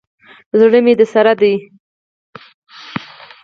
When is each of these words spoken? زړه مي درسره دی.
زړه 0.59 0.79
مي 0.85 0.93
درسره 0.99 1.33
دی. 1.41 1.53